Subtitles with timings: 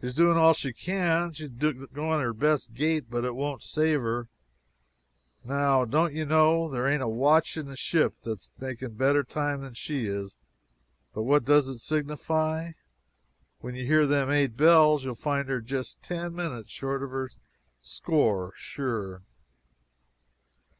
[0.00, 4.28] She's doing all she can she's going her best gait, but it won't save her.
[5.44, 9.62] Now, don't you know, there ain't a watch in the ship that's making better time
[9.62, 10.36] than she is,
[11.12, 12.74] but what does it signify?
[13.58, 17.10] When you hear them eight bells you'll find her just about ten minutes short of
[17.10, 17.28] her
[17.82, 19.22] score sure."